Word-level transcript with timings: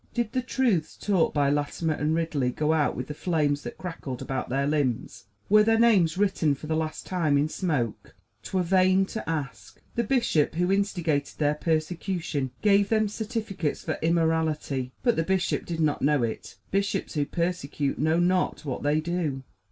Did 0.15 0.31
the 0.31 0.41
truths 0.41 0.97
taught 0.97 1.31
by 1.31 1.51
Latimer 1.51 1.93
and 1.93 2.15
Ridley 2.15 2.49
go 2.49 2.73
out 2.73 2.95
with 2.97 3.05
the 3.05 3.13
flames 3.13 3.61
that 3.61 3.77
crackled 3.77 4.19
about 4.19 4.49
their 4.49 4.65
limbs? 4.65 5.25
Were 5.47 5.61
their 5.61 5.77
names 5.77 6.17
written 6.17 6.55
for 6.55 6.65
the 6.65 6.75
last 6.75 7.05
time 7.05 7.37
in 7.37 7.47
smoke? 7.47 8.15
'T 8.41 8.57
were 8.57 8.63
vain 8.63 9.05
to 9.05 9.29
ask. 9.29 9.79
The 9.93 10.03
bishop 10.03 10.55
who 10.55 10.71
instigated 10.71 11.37
their 11.37 11.53
persecution 11.53 12.49
gave 12.63 12.89
them 12.89 13.09
certificates 13.09 13.83
for 13.83 13.99
immortality. 14.01 14.91
But 15.03 15.17
the 15.17 15.23
bishop 15.23 15.67
did 15.67 15.79
not 15.79 16.01
know 16.01 16.23
it 16.23 16.55
bishops 16.71 17.13
who 17.13 17.27
persecute 17.27 17.99
know 17.99 18.17
not 18.17 18.65
what 18.65 18.81
they 18.81 19.01
do. 19.01 19.43